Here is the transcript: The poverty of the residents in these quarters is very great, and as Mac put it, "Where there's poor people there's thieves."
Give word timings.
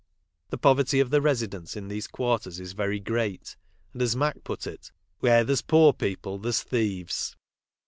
The 0.49 0.57
poverty 0.57 0.99
of 0.99 1.11
the 1.11 1.21
residents 1.21 1.75
in 1.75 1.87
these 1.87 2.07
quarters 2.07 2.59
is 2.59 2.73
very 2.73 2.99
great, 2.99 3.55
and 3.93 4.01
as 4.01 4.15
Mac 4.15 4.43
put 4.43 4.65
it, 4.65 4.91
"Where 5.19 5.43
there's 5.43 5.61
poor 5.61 5.93
people 5.93 6.39
there's 6.39 6.63
thieves." 6.63 7.35